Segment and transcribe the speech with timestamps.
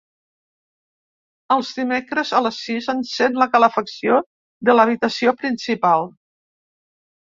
[1.57, 4.21] Els dimecres a les sis encèn la calefacció
[4.69, 6.13] de l'habitació principal.